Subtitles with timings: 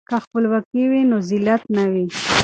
[0.09, 2.05] که خپلواکي وي نو ذلت نه وي.